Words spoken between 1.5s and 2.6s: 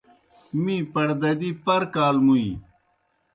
پر کال مُوݩئی۔